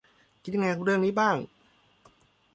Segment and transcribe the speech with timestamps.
[0.43, 1.35] คิดยังไงกับเรื่องนี้บ้าง